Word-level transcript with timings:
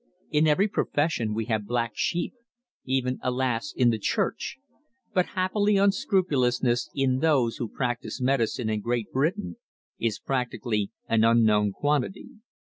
In 0.31 0.47
every 0.47 0.67
profession 0.67 1.31
we 1.35 1.45
have 1.45 1.67
black 1.67 1.91
sheep 1.93 2.33
even, 2.85 3.19
alas! 3.21 3.71
in 3.71 3.91
the 3.91 3.99
Church. 3.99 4.57
But 5.13 5.27
happily 5.37 5.77
unscrupulousness 5.77 6.89
in 6.95 7.19
those 7.19 7.57
who 7.57 7.69
practise 7.69 8.19
medicine 8.19 8.67
in 8.67 8.81
Great 8.81 9.11
Britain 9.11 9.57
is 9.99 10.17
practically 10.17 10.89
an 11.07 11.23
unknown 11.23 11.71
quantity. 11.71 12.29